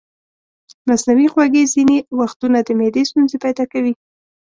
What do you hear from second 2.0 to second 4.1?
وختونه د معدې ستونزې پیدا کوي.